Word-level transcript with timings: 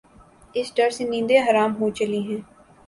اس 0.57 0.67
ڈر 0.75 0.89
سے 0.97 1.03
نیندیں 1.11 1.41
حرام 1.47 1.71
ہو 1.79 1.89
چلی 1.97 2.21
ہیں۔ 2.27 2.41